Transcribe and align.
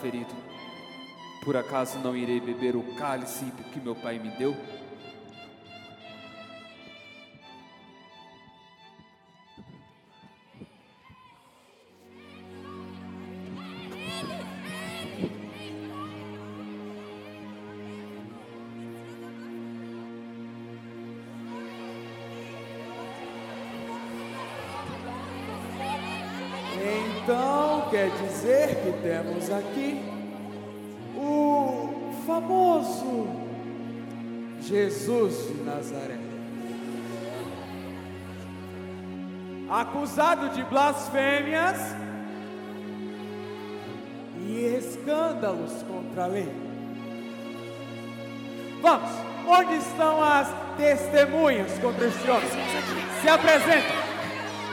ferido. 0.00 0.34
Por 1.44 1.56
acaso 1.56 1.98
não 1.98 2.16
irei 2.16 2.40
beber 2.40 2.76
o 2.76 2.82
cálice 2.94 3.44
que 3.72 3.80
meu 3.80 3.94
pai 3.94 4.18
me 4.18 4.30
deu? 4.30 4.56
Quer 27.90 28.10
dizer 28.10 28.76
que 28.82 28.92
temos 29.02 29.50
aqui 29.50 30.00
o 31.16 32.12
famoso 32.26 33.28
Jesus 34.60 35.48
de 35.48 35.62
Nazaré. 35.64 36.18
Acusado 39.70 40.50
de 40.50 40.62
blasfêmias 40.64 41.78
e 44.46 44.64
escândalos 44.78 45.82
contra 45.82 46.24
a 46.24 46.26
lei. 46.26 46.48
Vamos, 48.80 49.10
onde 49.46 49.76
estão 49.76 50.22
as 50.22 50.48
testemunhas 50.76 51.78
contra 51.78 52.06
este 52.06 52.30
homem? 52.30 52.48
Se 53.20 53.28
apresentem. 53.28 54.08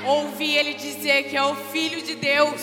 Ouvi 0.05 0.55
ele 0.55 0.75
dizer 0.75 1.23
que 1.23 1.35
é 1.35 1.43
o 1.43 1.55
Filho 1.55 2.01
de 2.03 2.15
Deus. 2.15 2.61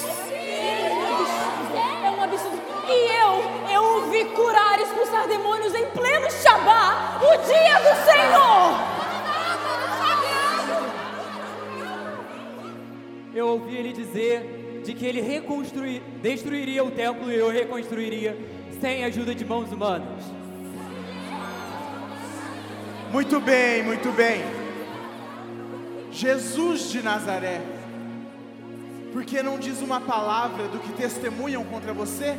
O 7.23 7.37
dia 7.47 7.79
do 7.79 7.95
Senhor. 8.05 8.93
Eu 13.35 13.49
ouvi 13.49 13.77
ele 13.77 13.93
dizer 13.93 14.83
de 14.85 14.93
que 14.93 15.07
ele 15.07 15.21
reconstruir, 15.21 16.03
destruiria 16.21 16.85
o 16.85 16.91
templo 16.91 17.31
e 17.31 17.37
eu 17.37 17.51
reconstruiria 17.51 18.37
sem 18.81 19.05
a 19.05 19.07
ajuda 19.07 19.35
de 19.35 19.45
mãos 19.45 19.71
humanas. 19.71 20.25
Muito 23.13 23.41
bem, 23.41 23.83
muito 23.83 24.11
bem. 24.13 24.43
Jesus 26.11 26.91
de 26.91 27.03
Nazaré, 27.03 27.63
por 29.13 29.25
que 29.25 29.43
não 29.43 29.59
diz 29.59 29.81
uma 29.81 30.01
palavra 30.01 30.67
do 30.69 30.79
que 30.79 30.93
testemunham 30.93 31.65
contra 31.65 31.93
você? 31.93 32.37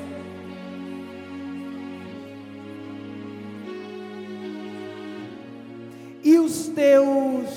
Teus 6.73 7.49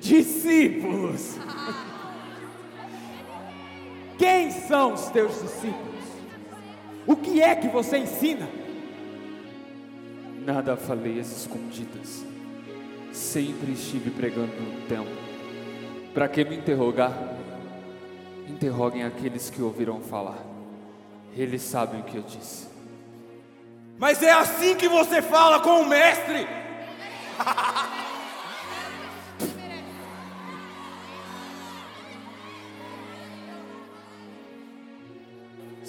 discípulos? 0.00 1.36
Quem 4.18 4.50
são 4.50 4.94
os 4.94 5.06
teus 5.06 5.40
discípulos? 5.42 6.04
O 7.06 7.14
que 7.14 7.40
é 7.40 7.54
que 7.54 7.68
você 7.68 7.98
ensina? 7.98 8.48
Nada 10.44 10.76
falei 10.76 11.20
às 11.20 11.30
escondidas. 11.30 12.24
Sempre 13.12 13.72
estive 13.72 14.10
pregando 14.10 14.52
no 14.60 14.80
templo. 14.88 15.16
Para 16.14 16.28
que 16.28 16.44
me 16.44 16.56
interrogar? 16.56 17.12
Interroguem 18.48 19.02
aqueles 19.02 19.50
que 19.50 19.60
ouviram 19.60 20.00
falar. 20.00 20.38
Eles 21.36 21.62
sabem 21.62 22.00
o 22.00 22.04
que 22.04 22.16
eu 22.16 22.22
disse. 22.22 22.66
Mas 23.98 24.22
é 24.22 24.32
assim 24.32 24.76
que 24.76 24.88
você 24.88 25.20
fala 25.20 25.60
com 25.60 25.80
o 25.80 25.86
mestre? 25.86 26.46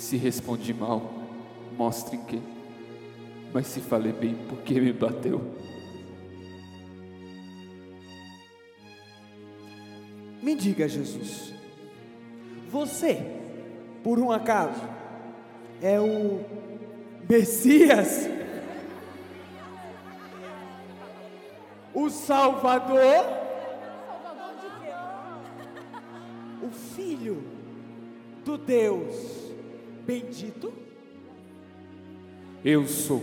Se 0.08 0.16
respondi 0.16 0.74
mal, 0.74 1.02
mostrem 1.78 2.24
que. 2.24 2.42
Mas 3.54 3.68
se 3.68 3.82
falei 3.82 4.14
bem, 4.14 4.36
por 4.48 4.60
que 4.60 4.80
me 4.80 4.94
bateu? 4.94 5.42
Me 10.42 10.56
diga, 10.56 10.88
Jesus, 10.88 11.54
você, 12.72 13.22
por 14.02 14.18
um 14.18 14.32
acaso, 14.32 14.82
é 15.82 16.00
o 16.00 16.40
Messias? 17.28 18.30
O 21.94 22.10
Salvador? 22.10 23.26
O 26.64 26.70
Filho 26.70 27.44
do 28.46 28.58
Deus 28.58 29.47
bendito? 30.08 30.74
Eu 32.64 32.88
sou. 32.88 33.22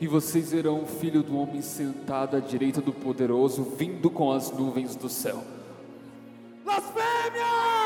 E 0.00 0.08
vocês 0.08 0.50
verão 0.50 0.82
o 0.82 0.86
filho 0.86 1.22
do 1.22 1.38
homem 1.38 1.62
sentado 1.62 2.36
à 2.36 2.40
direita 2.40 2.80
do 2.80 2.92
poderoso, 2.92 3.62
vindo 3.62 4.10
com 4.10 4.32
as 4.32 4.50
nuvens 4.50 4.96
do 4.96 5.08
céu. 5.08 5.44
Blasfêmia! 6.64 7.79